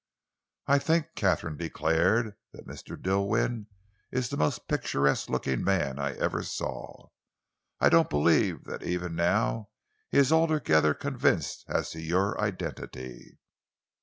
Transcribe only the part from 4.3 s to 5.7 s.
most picturesque looking